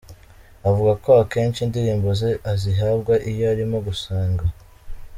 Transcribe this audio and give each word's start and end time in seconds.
Avuga 0.69 0.93
ko 1.03 1.09
akenshi 1.23 1.59
indirimbo 1.61 2.07
ze 2.19 2.31
azihabwa 2.51 3.13
iyo 3.29 3.45
arimo 3.53 3.77
gusenga. 3.87 4.43